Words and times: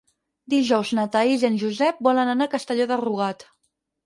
Dijous 0.53 0.93
na 0.99 1.03
Thaís 1.15 1.45
i 1.45 1.47
en 1.51 1.59
Josep 1.65 2.01
volen 2.09 2.33
anar 2.33 2.49
a 2.51 2.53
Castelló 2.55 2.89
de 2.95 2.99
Rugat. 3.05 3.47